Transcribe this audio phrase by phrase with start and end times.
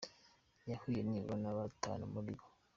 [0.69, 2.45] Yahuye nibura na batanu muri bo.